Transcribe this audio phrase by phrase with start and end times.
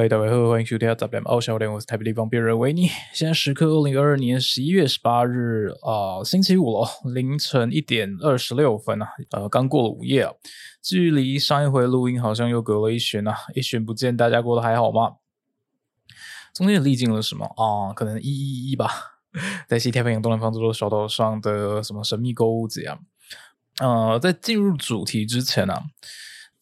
[0.00, 2.88] 嗨，大家好，欢迎收听《杂联奥小联》，我是台北地方辩人维尼。
[3.12, 10.32] 现在时刻二零二二年十一月十八日啊，星期五了，凌晨一点二十六分啊，呃，刚过了午夜啊，
[10.82, 15.16] 距离上一回录音好像又隔了一旬啊，一旬不见，大家过得还好吗？
[16.54, 17.92] 中间历经了什么啊？
[17.92, 18.88] 可能一一一吧，
[19.68, 22.98] 在西太平洋东南方这座小岛上的什么神秘购物节啊？
[23.80, 25.82] 呃，在进入主题之前啊，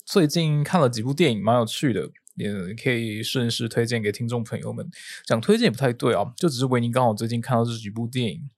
[0.04, 2.10] 最近看了几部电影，蛮有趣的。
[2.38, 4.88] 也可以顺势推荐给听众朋友们。
[5.24, 8.48] 讲推荐也不太对啊，就只是维尼刚好最近看到这几部电影，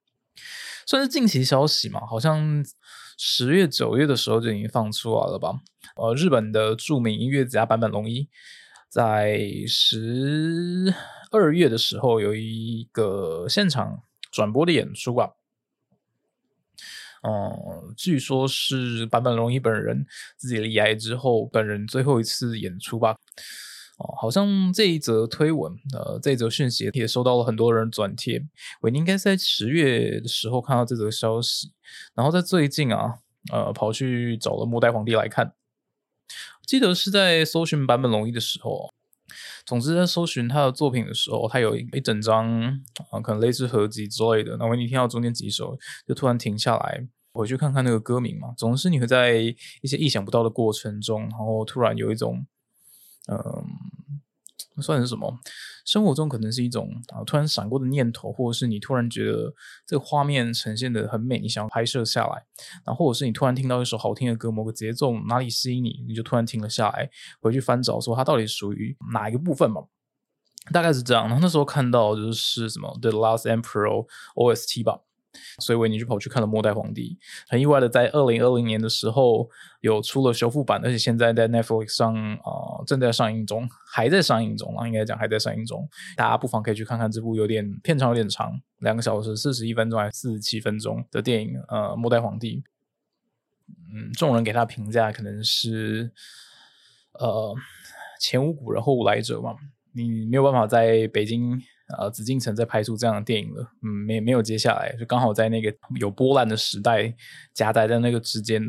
[0.87, 2.07] 算是近期消息嘛。
[2.07, 2.65] 好像
[3.19, 5.61] 十月九月的时候就已经放出来了吧？
[5.97, 8.29] 呃，日本的著名音乐家坂本龙一
[8.89, 10.95] 在十
[11.31, 15.35] 二月的时候有一个现场转播的演出吧。
[17.23, 20.07] 嗯，据说是坂本龙一本人
[20.39, 23.15] 自己离癌之后，本人最后一次演出吧。
[24.01, 28.43] 哦，好像这一则推文，呃，这一则讯息也收到了很多人转贴。
[28.81, 31.73] 我应该在十月的时候看到这则消息，
[32.15, 33.19] 然后在最近啊，
[33.53, 35.53] 呃，跑去找了末代皇帝来看。
[36.65, 38.91] 记得是在搜寻版本龙一的时候，
[39.67, 42.49] 总之在搜寻他的作品的时候，他有一整张
[43.11, 44.57] 啊，可能类似合集之类的。
[44.57, 48.55] 那我一听到中间几首，就突然停下来，回去看看那个歌名嘛。
[48.57, 49.35] 总是你会在
[49.83, 52.47] 一些意想不到的过程中，然后突然有一种。
[53.29, 53.39] 嗯，
[54.81, 55.39] 算是什么？
[55.85, 59.53] 生活中可能是一种啊，突然闪过的念头，或者是你突然觉得
[59.87, 62.45] 这个画面呈现的很美，你想要拍摄下来，
[62.85, 69.83] 然后或者是你突然听到一首好听的歌，某个节奏哪里吸引你，你就突然停了下来，回去翻找说它到底属于哪一个部分嘛？
[70.73, 71.25] 大概是这样。
[71.27, 74.07] 然后那时候看到就是什么《The Last Emperor》
[74.37, 75.01] OST 吧。
[75.61, 77.17] 所以维尼就跑去看了《末代皇帝》，
[77.51, 79.49] 很意外的，在二零二零年的时候
[79.81, 85.89] 有出了修复版，而且现在在 Netflix 上啊正在上映中，还在上映中啊，应该讲还在上映中。
[86.17, 92.57] 大家不妨可以去看看这部有点片长有点长，两个小时四十一分钟还是四十七分钟的电影，呃，《末代皇帝》。
[93.95, 96.11] 嗯，众人给他评价可能是
[97.13, 97.55] 呃
[98.21, 99.55] 前无古人后无来者嘛，
[99.93, 101.61] 你没有办法在北京。
[101.99, 107.15] 呃，紫禁城在拍出这样的电影了，嗯，没没有接下来，就刚好在那个有波澜的时代
[107.53, 108.63] 夹带在那个之间，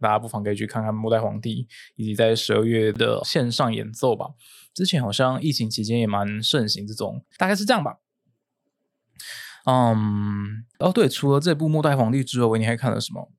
[0.00, 1.64] 大家不妨可以去看看《末代皇帝》，
[1.96, 4.30] 以及在十二月的线上演奏吧。
[4.74, 7.98] 之前好像疫情期间也蛮盛行这种，大概是这样吧。
[9.64, 13.32] 嗯，哦对，除了这部《末代皇帝》之外，你还看了什么？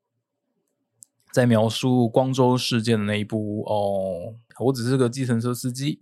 [1.32, 4.34] 在描述光州事件的那一部哦，
[4.66, 6.02] 我只是个计程车司机，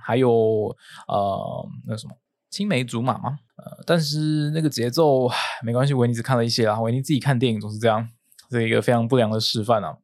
[0.00, 0.76] 还有
[1.06, 2.16] 呃，那什么？
[2.54, 5.28] 青梅竹马吗，呃，但是那个节奏
[5.64, 6.80] 没关系，维尼只看了一些啦。
[6.80, 8.08] 维尼自己看电影总是这样，
[8.48, 9.96] 是一个非常不良的示范啊。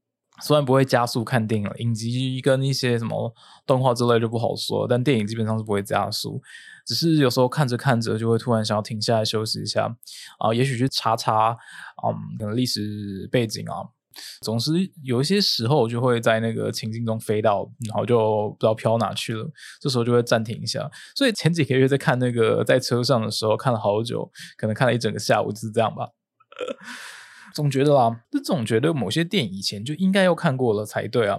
[0.42, 3.32] 虽然不会加速看电影，影集跟一些什么
[3.64, 6.42] 动画之类就不好说，但电影基本上是不会加速，
[6.84, 9.94] 只是有时候看着看着就会突然想要停下来休息一下
[10.40, 11.56] 啊，也许去查查，
[12.04, 13.86] 嗯，可能历史背景啊。
[14.42, 14.72] 总是
[15.02, 19.48] 有一些时候就会在那个情境中飞到，然后就不知道飘哪去了。
[19.80, 20.90] 这时候就会暂停一下。
[21.14, 26.08] 所以前几个月在看那个在车上的时候，看了好久，可能看了一整个下午，就是这样吧。
[27.52, 31.36] 总觉得啦，就总觉得某些电影以前就应该要看过了才对啊。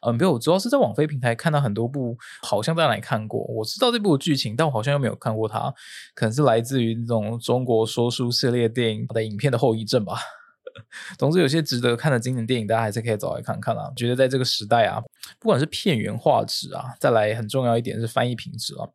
[0.00, 3.44] 嗯，没有，主要是在网飞平台看到很多部，好像在哪里看过。
[3.44, 5.72] 我知道这部剧情，但我好像又没有看过它，
[6.16, 10.18] 可能是来自于那种中国说书系列电影的影片的后遗症吧。
[11.18, 13.90] 总之，有些值得看的经典电影，大家还是可以找来看看啊。
[13.96, 15.00] 觉得在这个时代啊，
[15.38, 18.88] 不管是片源画质啊，再来很重要一点是翻译品质啊，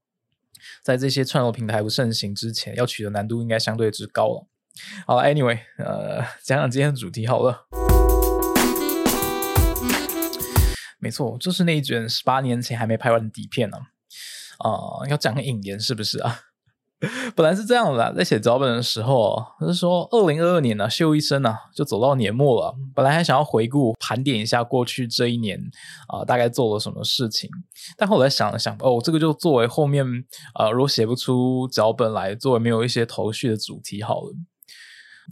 [0.83, 4.47] 在这些串流平台不盛行之前，要取得难度应该相对之高了。
[5.05, 7.67] 好了，Anyway，呃， 讲讲今天的主题好了。
[10.99, 13.77] 没错，就是那一卷十八年前还没拍完的底片呢。
[14.57, 16.39] 啊，要讲引言是不是啊？
[17.35, 22.75] 本来是这样的，在写脚本的时候，就是说二零二二年呢，秀一生呢就走到年末了。
[22.95, 25.61] 本来还想要回顾盘点一下过去这一年
[26.07, 27.47] 啊，大概做了什么事情。
[27.95, 30.03] 但后来想了想，哦，这个就作为后面
[30.55, 34.33] 啊，如果写不出脚本来，作为没有一些头绪的主题好了。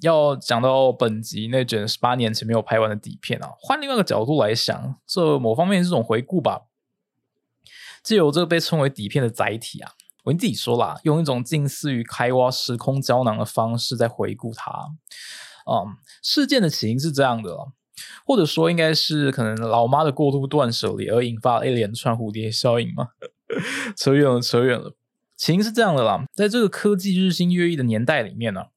[0.02, 6.62] 要讲到本集那卷十八年前没有拍完的底片啊，换另外一个角度来想，这某方面是种回顾吧。
[8.04, 9.94] 借由这个被称为底片的载体啊。
[10.26, 14.72] 我跟自己说啦，用一种近似于开挖时空胶囊的方式在回顾它。
[15.72, 17.56] 嗯，事件的起因是这样的，
[18.26, 23.10] 或者说应该是可能老妈的过度断舍离而引发了一连串蝴蝶效应嘛？
[23.96, 24.96] 扯远了，扯远了。
[25.38, 28.68] 起因是这样的啦，在这个科技日新月异的年代里面呢，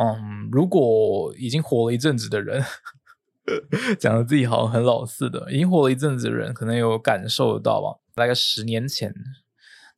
[0.00, 2.64] 嗯，如果已经活了一阵子的人，
[3.98, 7.98] 讲的自己好像很老似的，已经活了一阵子的人，可能有感受得到吧。
[8.14, 9.14] 大概十年前，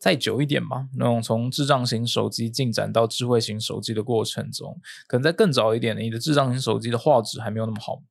[0.00, 8.02] 再久一点吧，那种从智障型手机进展到智慧型手机的过程中，可能在更早一点，你的智障型手机的画质还没有那么好。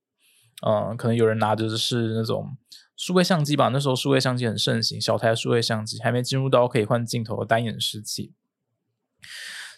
[0.65, 2.55] 嗯，可能有人拿着的是那种
[2.95, 8.33] 数位相机吧，那时候数位相机很盛行，小台数位相机还没进入到可以换镜头的单眼时期。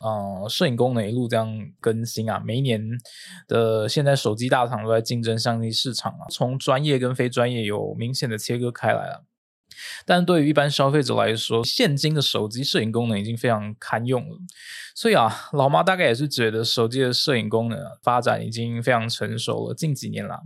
[0.04, 1.48] 嗯，摄影功能一路这样
[1.80, 2.82] 更新啊，每一年
[3.48, 9.24] 的现在手机大厂都在竞争相机市场啊，从专业跟非专业有明显的切割开来了。
[10.06, 14.38] 但对于一般消费者来说，现今的手机摄影功能已经非常堪用了。
[14.96, 19.74] 所以啊，老妈大概也是觉得手机的摄影功能发展已经非常成熟了。
[19.74, 20.42] 近几年啦，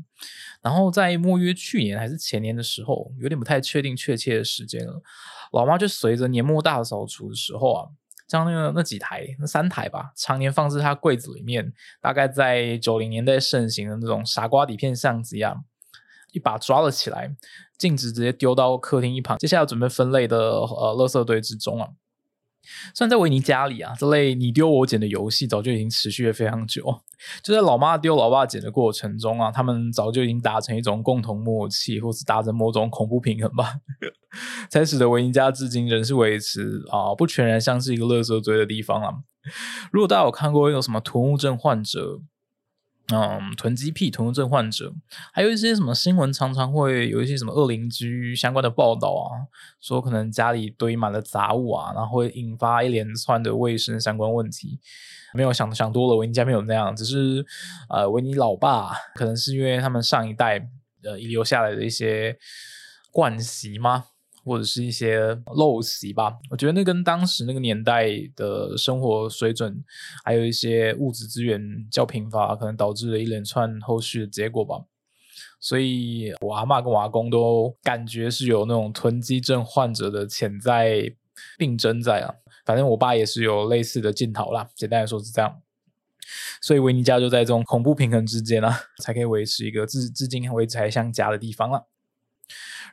[0.61, 5.01] 然后在莫约去年还是前年的时候，有点不太确定确切的时间了。
[5.51, 7.89] 老妈就随着年末大扫除的时候啊。
[8.27, 11.71] 将那个那几台那三台吧，常年放置他柜子里面，
[12.01, 15.57] 大概在九零年代盛行的那种傻瓜底片相机啊，
[16.31, 17.35] 一把抓了起来，
[17.77, 21.89] 径直直接丢到客厅一旁，接下来准备分类的呃垃圾堆之中啊。
[22.95, 27.01] 虽然在维尼家里啊，这类你丢我捡的游戏早就已经持续了非常久。
[27.43, 33.73] 就在老妈丢老爸捡的过程中啊，他们早就已经达成一种共同默契，或是达成某种恐怖平衡吧，
[34.69, 39.13] 才使得维尼家至今仍是维持啊不全然像是一个垃圾堆的地方啊。
[39.91, 42.21] 如果大家有看过有什么囤物症患者。
[43.13, 44.91] 嗯，囤积癖、囤物症患者，
[45.31, 49.45] 还有一些什么新闻，常常会有一些什么恶邻居相关的报道啊，
[49.79, 54.79] 说可能家里堆满了杂物啊，然后会引发一连串的卫生相关问题。
[55.35, 57.45] 没有想想多了，维尼家没有那样，只是
[57.89, 60.67] 呃，维尼老爸可能是因为他们上一代
[61.03, 62.37] 呃遗留下来的一些
[63.11, 64.05] 惯习吗？
[64.45, 69.83] 或者是一些陋习吧，我觉得那跟当时那个年代的生活水准，
[70.23, 71.59] 还有一些物质资源
[71.89, 74.85] 较贫乏，可能导致了一连串后续的结果吧。
[75.59, 81.11] 所以我阿妈跟我阿公都感觉是有那种囤积症患者的潜在
[81.57, 82.35] 病症在啊。
[82.63, 85.59] 反正我爸也是有类似的镜头啦，简单来说是这样。
[86.61, 91.87] 所以维尼家就在这种恐怖平衡之间啊，才可以维持一个至至今为止还像家的地方了。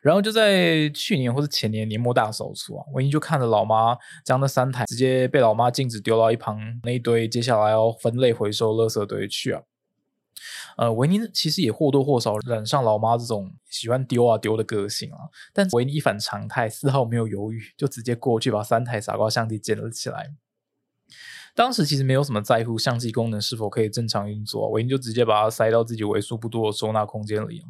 [0.03, 9.63] 然后就在去年或者前年年末大扫除啊，维尼就看着老妈将那三台直接被老妈禁止丢到一旁那一堆，接下来要分类回收垃圾堆去啊。
[10.77, 20.33] 呃，维尼其实也或多或少染上老妈这种喜欢丢啊丢的个性啊，但维尼一反常态，丝毫没有犹豫，就直接过去把三台傻瓜相机捡了起来。
[21.55, 27.63] 当时其实没有什么在乎相机功能是否可以正常运作，维尼就直接把它塞到自己为数不多的收纳空间里。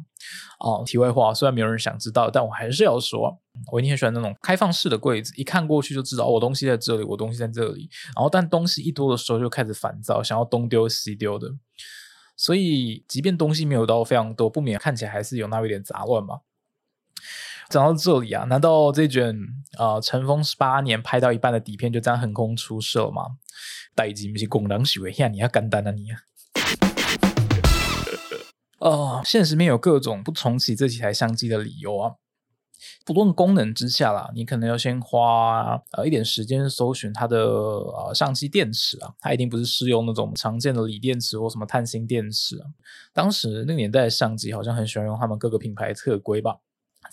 [0.59, 3.37] 哦，题外话，虽然没有人想知道，但我还是要说，
[3.71, 7.89] 我一定很喜欢那种开放式的柜子，一看过去就知道我东西在这里，我东西在这里。
[8.15, 11.51] 然后，但东西一多的时候就开始烦躁，想要东丢西丢的。
[12.37, 16.39] 所以，即便东西没有到非常多，不免看起来还是有那么一点杂乱吧。
[17.73, 19.35] 讲到这里啊，难道这卷
[19.79, 23.23] 啊尘封十八年拍到一半的底片就这样横空出世了吗？
[23.95, 26.19] 代机不是共党许为呀，你要干单啊你啊！
[28.77, 32.11] 哦，现实面有各种不重启这几台相机的理由啊。
[33.03, 42.67] 不论功能之下啦，你可能要先花呃一点时间搜寻它的呃相机电池啊，它一定不是适用那种常见的锂电池或什么碳芯电池啊。
[43.11, 46.57] 当时那个年代的相机好像很喜欢用他们各个品牌特规吧。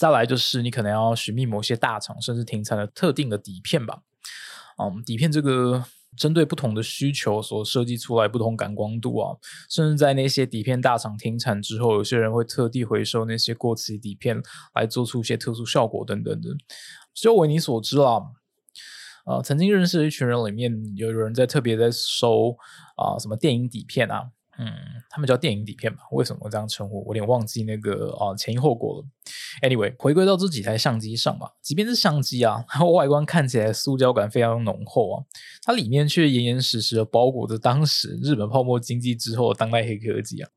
[0.00, 4.00] 再来就是你可能要寻觅某些大厂甚至停产的特定的底片吧。
[4.78, 5.85] 嗯，底片这个
[6.16, 9.37] 针对不同的需求所设计出来不同感光度啊，
[9.69, 14.42] 甚至在那些底片大厂停产之后，有些人会特地回收那些过期底片
[14.75, 16.49] 来做出一些特殊效果等等的。
[17.12, 18.23] 就为你所知啦，
[19.26, 22.57] 呃，曾经认识的一群人里面，有人在特别在收
[22.97, 24.30] 啊什么电影底片啊。
[24.62, 24.71] 嗯，
[25.09, 26.02] 他们叫电影底片吧？
[26.12, 27.00] 为什么这样称呼？
[27.07, 29.07] 我有点忘记那个啊前因后果了。
[29.62, 31.50] Anyway，回归到这几台相机上吧。
[31.62, 35.25] 即便是相机啊， 它外观看起来塑胶感非常浓厚啊，
[35.62, 40.50] 它里面却严严实实的包裹着当时日本泡沫经济之后的当代黑科技啊。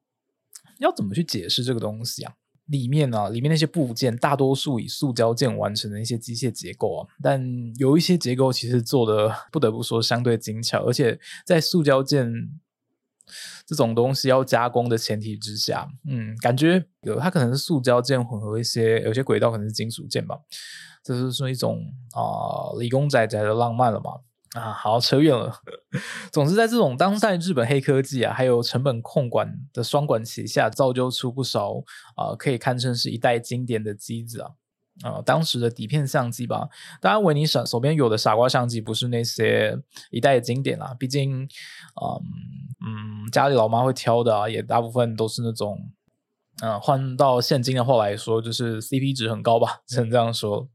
[0.80, 2.34] 要怎么去解释这个东西啊？
[2.66, 7.42] 里面啊，里面那些部件大多数以塑胶件完成的一些机械结构啊，但
[7.78, 12.30] 有一些结构其实做的不得不说相对精巧，而且在塑胶件。
[13.66, 20.38] 这种东西要加工的前提之下，嗯，感觉有它可能是塑胶件混合一些，有些轨道可能是金属件吧。
[21.04, 24.12] 这是说一种啊，理工仔仔的浪漫了嘛？
[24.60, 25.54] 啊，好扯远了。
[26.32, 31.84] 总之，在这种当代日本黑科技啊，还有成本控管的双管齐下，造就出不少
[32.16, 34.52] 啊，可以堪称是一代经典的机子啊。
[35.02, 36.70] 啊，当时的底片相机吧，
[37.02, 39.76] 当然维尼手手边有的傻瓜相机不是那些
[40.12, 42.22] 一代的经典啦，毕竟，嗯
[42.86, 45.90] 嗯，家里老妈会挑的啊，也大部分都是那种
[46.62, 50.68] 嗯，换到现今的话来说，就是 CP 值很高吧，只能这样说。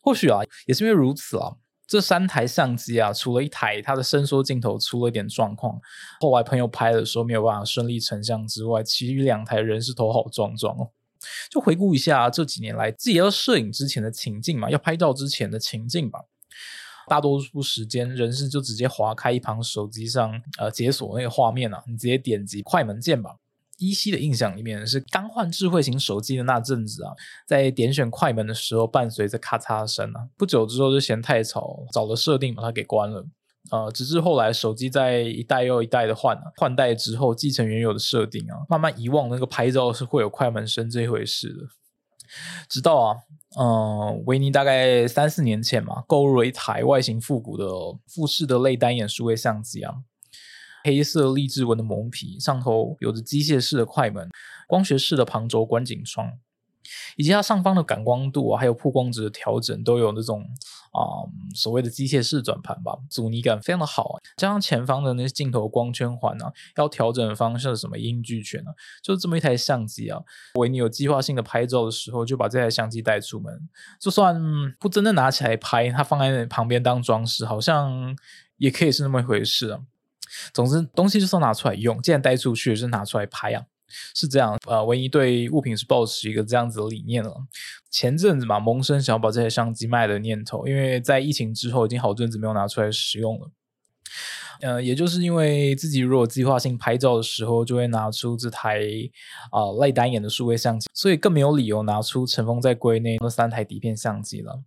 [0.00, 5.80] 或许啊，也是因为如此啊，这三台相机啊，除了一台它的伸缩镜头出了一点状况，
[6.20, 10.90] 后来朋友拍的时候没有办法顺利成像之外，其余两台人是头好壮壮哦。
[11.50, 16.20] 就回顾一下这几年来自己要摄影之前的情境嘛，要拍照之前的情境吧。
[17.08, 23.36] 大多数时间，人是就直接划开一旁手机上呃解锁那个画面啊，你直接点击快门键吧。
[23.78, 27.12] 依稀的印象里面是刚换智慧型手机的那阵子啊，
[27.46, 30.28] 在点选快门的时候，伴随着咔嚓声啊。
[30.36, 33.26] 不久之后就嫌太吵，找了设定把它给关了。
[33.70, 41.62] 呃，直至后来手机在一代又一代的换啊，换代之后继承原有的设定啊，慢慢遗忘那个拍照是会有快门声这回事的。
[42.68, 43.16] 直到啊，
[43.58, 47.66] 嗯，维尼大概三四年前嘛，购入了一台外形复古的
[48.06, 49.94] 富士的类单眼数位相机啊。
[50.84, 54.28] 黑色荔枝纹的蒙皮，上头有着机械式的快门，
[54.66, 56.32] 光学式的旁轴观景窗，
[57.16, 60.42] 以及它上方的感光度啊，还有曝光值的调整，都有那种
[60.92, 61.24] 啊
[61.54, 64.20] 所谓的机械式转盘吧，阻尼感非常的好啊。
[64.36, 68.72] 加上前方的那些镜头光圈环啊，要调整方向什么音俱全啊，
[69.02, 70.20] 就这么一台相机啊。
[70.54, 73.68] 维尼有计划性的拍照的时候，就把这台相机带出门，
[74.00, 74.40] 就算
[74.78, 78.16] 不真的拿起来拍，它放在旁边当装饰，好像
[78.56, 79.80] 也可以是那么一回事啊。
[80.54, 82.00] 总之，东西就是拿出来用。
[82.00, 83.66] 既然带出去，是拿出来拍啊，
[84.14, 84.58] 是这样。
[84.66, 87.34] 呃，唯一对物品是抱持一个这样子的理念了。
[87.90, 93.50] 前阵子嘛，萌生想要把这台相机卖的念头，因为在疫情之后，已经好阵子没有拿出来使用了。
[94.60, 98.80] 呃，也就是因为自己如果计划性拍照的时候，就会拿出这台
[99.50, 104.62] 啊赖单眼的数位相机，所以更没有理由拿出尘封在柜内那三台底片相机了。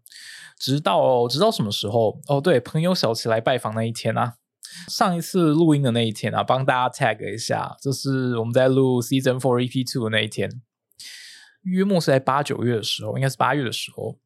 [0.60, 2.20] 直到直到什么时候？
[2.28, 4.36] 哦，对，朋友小齐来拜访那一天啊。
[4.88, 10.50] 上一次录音的那一天啊，帮大家 tag 一下，就是我们在录 season four EP two 的那一天，
[11.64, 14.18] 约莫是在八九月的时候，应该是八月的时候。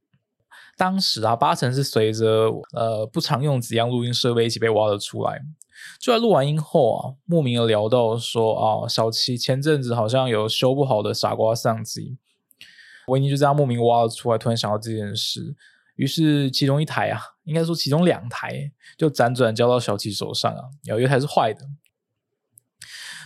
[0.78, 5.42] 当时啊，八成是随着呃不常用几样录音设备一起被挖了出来。
[6.00, 12.18] 就在录完音后啊，莫名的聊到说啊，小七前阵子好像有修不好的傻瓜相机，
[13.08, 15.56] 维尼就这样莫名挖了出来，突然想到这件事。
[16.00, 20.64] 于是，其中一台啊，应该说其中两台，就辗转交到小七手上啊。
[20.84, 21.68] 有一台是坏的，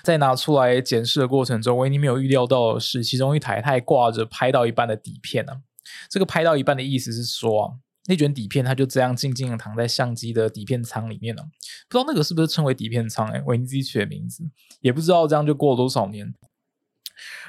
[0.03, 5.61] 在拿出来检视的过程中，维尼没有预料到是其中一台，它还挂着拍到一半的底片呢。
[6.09, 7.77] 这个拍到一半的意思是说，
[8.07, 11.43] 那卷底片它就这样静静的躺在相机的底片仓里面了。
[11.87, 13.29] 不知道那个是不是称为底片仓？
[13.29, 14.49] 哎，维尼自己取的名字，
[14.81, 16.33] 也不知道这样就过了多少年。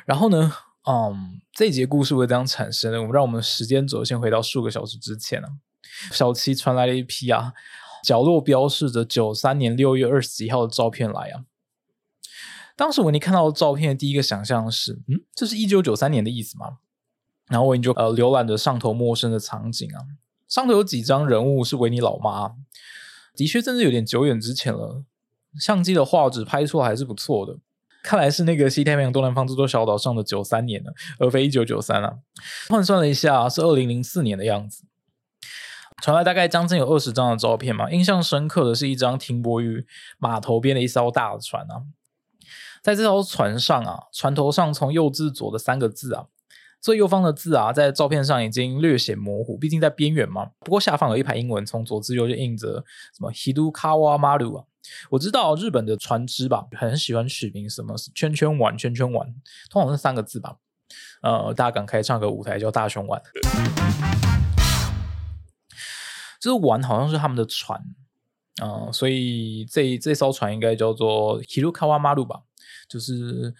[0.04, 0.52] 然后呢？
[0.86, 2.98] 嗯，这一节故事会这样产生的。
[3.00, 5.48] 我们让我们时间轴先回到数个小时之前啊，
[6.12, 7.52] 小七传来了一批啊，
[8.02, 11.44] 角落标示着九三年六月二十几号的照片来啊。
[12.76, 16.78] 当时维尼看到照片的第一个想象是，嗯，这是一九九三年的意思吗？
[17.46, 20.04] 然后维尼就呃浏览着上头陌生的场景啊，
[20.48, 22.56] 上头有几张人物是维尼老妈，
[23.34, 25.04] 的确，真是有点久远之前了。
[25.58, 27.58] 相机的画质拍出来还是不错的。
[28.04, 32.18] 看来是那个西太平洋东南方这座小岛上的九三年了，而非一九九三啊。
[32.68, 34.84] 换算了一下，是二零零四年的样子。
[36.02, 37.90] 传来大概将近有二十张的照片嘛。
[37.90, 39.86] 印象深刻的是一张停泊于
[40.18, 41.88] 码头边的一艘大船啊。
[42.82, 46.26] 在这艘船上啊，船头上从右至左的三个字啊，
[46.82, 50.50] 最右方的字啊，在照片上已经略显模糊，毕竟在边缘嘛。
[50.60, 52.84] 不过下方有一排英文，从左至右就印着
[53.16, 54.64] 什么 Hidukawa Maru 啊。
[55.10, 59.34] 我知道日本的船只吧，很喜欢取名，什么圈圈丸、圈圈丸，
[59.70, 60.56] 通常是三个字吧。
[61.22, 63.20] 呃，大家敢开唱个舞台叫大熊丸，
[66.38, 67.82] 这个丸好像是他们的船，
[68.62, 72.42] 嗯，所以这这艘船应该叫做 Hirukawa Maru 吧，
[72.88, 73.54] 就是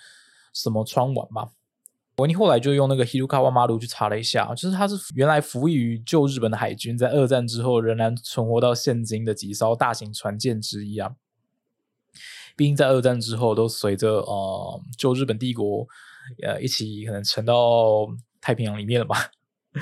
[0.53, 1.49] 什么川丸吧。
[2.19, 11.17] 维尼后来就用那个 Hirukawa Maru 去查了一下，就是它是原来服役于旧日本的海军，在二战之后仍然存活到现今的几艘大型船舰之一啊。
[12.55, 15.89] 毕竟在二战之后都随着呃旧日本帝国
[16.41, 18.07] 呃一起可能沉到
[18.41, 19.33] 太平洋里面了吧。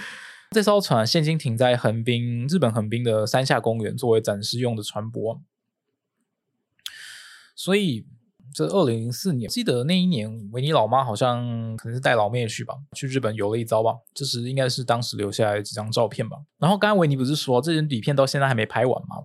[0.52, 5.40] 这艘船现今停在横滨日本横滨的山下公园，作为展示用的船舶。
[7.54, 8.06] 所以。
[8.54, 13.94] 这二零零四年，记得那一年，维尼老妈好像可能是带老妹去吧，去日本游了一遭吧。
[14.14, 16.36] 这是应该是当时留下来的几张照片吧。
[16.58, 19.24] 然后刚刚维尼不是说这张底片到现在还没拍完吗？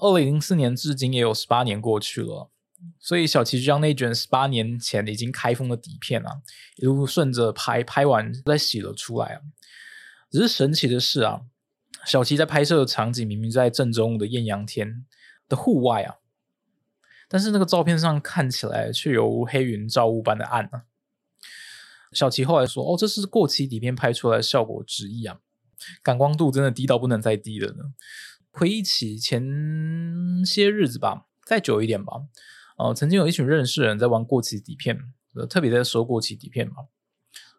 [0.00, 2.50] 二零零四年至今也有十八年过去了，
[2.98, 6.42] 所以小齐就将那卷十八年前已经开封的底片啊，
[6.76, 9.40] 一路顺着拍，拍完再洗了出来啊。
[10.30, 11.42] 只是神奇的是啊，
[12.04, 15.06] 小齐在拍摄的场景明明在正中午的艳阳天
[15.48, 16.16] 的户外啊。
[17.32, 20.82] 但是那个照片上看起来却犹如黑云罩雾般的暗啊！
[22.12, 25.38] 小齐后来说：“哦，这是过期底片拍出来效果之一啊，
[26.02, 27.94] 感光度真的低到不能再低了呢。”
[28.52, 29.42] 回忆起前
[30.44, 32.20] 些日子吧，再久一点吧，
[32.76, 34.98] 呃，曾经有一群认识人在玩过期底片，
[35.48, 36.74] 特别在说过期底片嘛。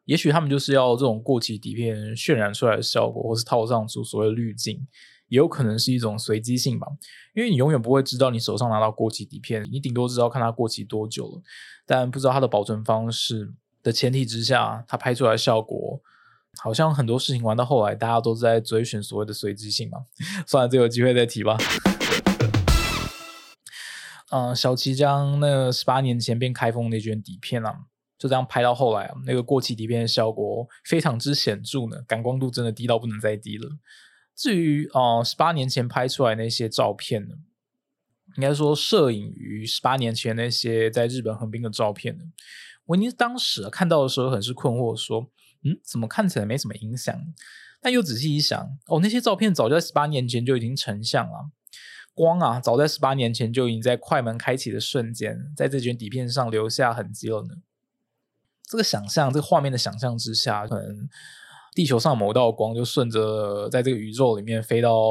[0.05, 4.85] 也许他们就是要这种过期底片渲染出来的效果，或是套上出所谓滤镜，
[5.33, 6.85] 也有可能是一种随机性吧。
[7.33, 11.41] 因为你永远不会知道你手上拿到过期底片，你顶多知道看它过期多久了，
[11.87, 15.99] 但不知道它的保存方式的前提之下，它拍出来的效果，
[16.61, 20.05] 好像很多事情玩到后来，大家都在追寻所谓的随机性嘛。
[20.45, 21.57] 算了，这有机会再提吧。
[24.29, 27.85] 嗯，小齐将那十八年前变开封那卷底片啊。
[28.19, 33.67] 就这样拍到后来啊，那个过期底片的效果非常之显著呢，感光度真的低到不能再低了。
[34.35, 37.35] 至于哦，十八年前拍出来那些照片呢，
[38.37, 42.23] 应该说摄影于十八年前那些在日本横滨的照片呢，
[42.85, 45.29] 维尼当时看到的时候很是困惑，说
[45.63, 47.15] ：“嗯，怎么看起来没什么影响？”
[47.79, 51.51] 但又仔细一想，哦，那些照片早就在十八年前就已经成像了，
[52.13, 57.55] 光啊，早在十八年前就已经在快门开启的瞬间，在这卷底片上留下痕迹了呢。
[58.63, 61.09] 这个想象，这个画面的想象之下，可能
[61.75, 65.01] 地球上某道光就顺着在这个宇宙里面飞到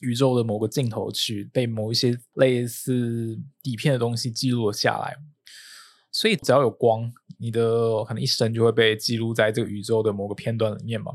[0.00, 5.16] 宇宙的某个尽头去，被某一些类似底片的东西记录了下来。
[6.10, 11.12] 所以只要有光，你的可能一生就会被记录在这个宇宙的某个片段里面嘛。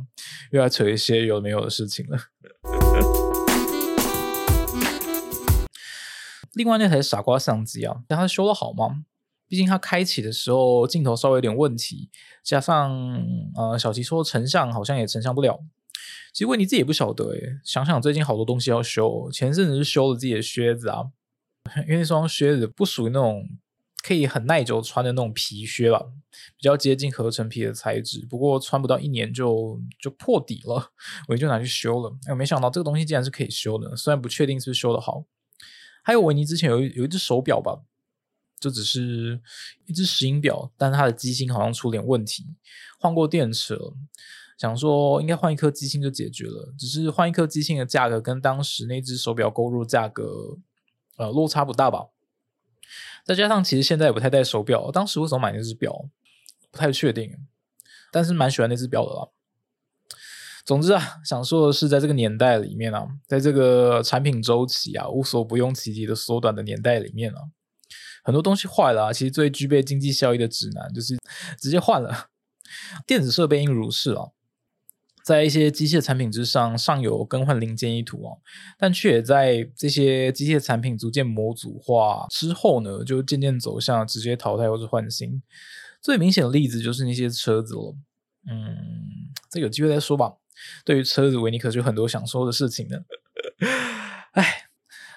[0.51, 2.17] 又要扯一些有没有的事情了。
[6.53, 9.05] 另外那台傻瓜相机啊，但它修的好吗？
[9.53, 12.09] 毕竟它开启的时候镜头稍微有点问题，
[12.43, 15.59] 加上呃小齐说成像好像也成像不了。
[16.33, 21.03] 其实问题自己也不晓得诶，想想最近好多东西要修，前阵子是修了自己的靴子啊，
[21.87, 23.47] 因为那双靴子不属于那种
[24.03, 26.03] 可以很耐久穿的那种皮靴吧，
[26.57, 30.89] 比较接近合成皮的材质，不过穿不到一年就就破底了，
[31.27, 32.17] 我就拿去修了。
[32.25, 35.25] 哎，没想到这个东西竟然是可以修的，虽然不确定是不是修的好。
[36.01, 37.83] 还有维尼之前有有一只手表吧。
[38.63, 39.41] 就只是
[39.85, 42.45] 一只石英表，但它的机芯好像出点问题，
[42.97, 43.93] 换过电池了，
[44.57, 46.73] 想说应该换一颗机芯就解决了。
[46.79, 50.57] 只是换一颗机芯的价格跟当时那只手表购入价格，
[51.17, 52.07] 呃，落差不大吧？
[53.25, 56.05] 再加上其实现在也不太戴手表，当时为什么买那只表，
[56.71, 57.35] 不太确定，
[58.13, 59.27] 但是蛮喜欢那只表的啦。
[60.65, 67.41] 总之啊，想说的是，在这个年代里面啊，在这个产品周期啊无所不用其极的缩短的年代里面啊。
[68.23, 71.17] 很多东西坏了啊，其实最具备经济效益的指南就是
[71.59, 72.29] 直接换了。
[73.05, 74.29] 电子设备应如是啊，
[75.23, 78.37] 在一些机械产品之上尚有更换零件意图啊，
[78.79, 85.43] 但却也在这些机械产品逐渐模组化之后呢，就渐渐走向直接淘汰或者换新。
[86.01, 87.95] 最明显的例子就是那些车子了。
[88.49, 90.33] 嗯，这有机会再说吧。
[90.83, 92.97] 对于车子，维尼可是有很多想说的事情呢。
[94.33, 94.65] 哎。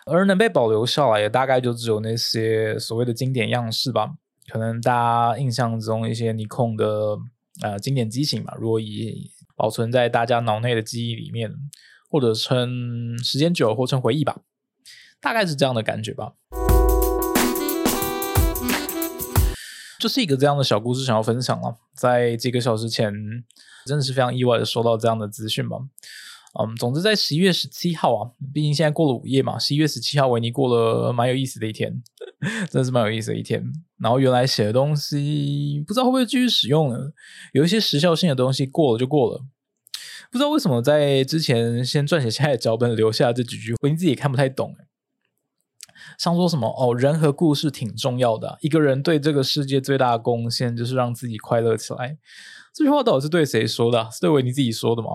[0.09, 4.15] 而能被保留下来也，大概就只有那些所谓的经典样式吧。
[4.47, 7.19] 可能大家印象中一些尼控的
[7.61, 11.53] 呃经典机型嘛，如果以保存在大家脑内的记忆里面，
[12.09, 14.43] 或者称时间久或称回忆吧，
[15.21, 16.35] 大概是这样的感觉吧。
[19.99, 21.79] 就是一个这样的小故事，想要分享了。
[21.97, 23.13] 在几个小时前，
[23.85, 25.79] 真的是非常意外的收到这样的资讯吧。
[26.59, 32.03] 嗯，总之在十一月十七号啊，毕竟现在过了午夜嘛，十一月十七号维尼过了蛮有意思的一天，
[32.71, 33.63] 真的是蛮有意思的一天。
[33.99, 36.97] 然后原来写的东西不知道会不会继续使用呢？
[37.53, 39.45] 有一些时效性的东西过了就过了，
[40.31, 44.75] 不知道为什么在之前先撰写下来脚本留下这几句，维尼自己看不太懂。
[46.19, 52.17] 像说什么哦，人和故事挺重要的，一个人对这个世界最大的贡献就是让自己快乐起来。
[52.73, 54.09] 这句话到底是对谁说的？
[54.11, 55.09] 是对维尼自己说的吗？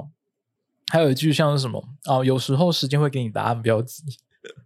[0.92, 2.22] 还有一句像是什么啊？
[2.22, 4.04] 有时候时间会给你答案，不要急。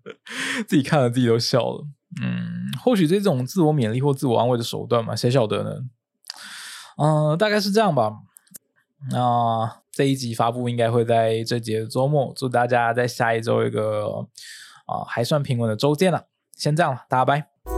[0.68, 1.86] 自己看了自己都笑了。
[2.20, 5.72] 嗯，或许这种自我勉励或自我安慰的手段嘛，谁晓得呢？
[6.98, 8.12] 嗯，大概是这样吧。
[9.12, 12.34] 那这一集发布应该会在这节周末。
[12.36, 14.28] 祝大家在下一周一个
[14.88, 16.26] 啊还算平稳的周见了。
[16.54, 17.75] 先这样了，大家拜。